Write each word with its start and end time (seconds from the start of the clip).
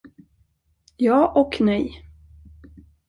Ja 0.97 1.27
och 1.35 1.57
nej. 1.61 2.03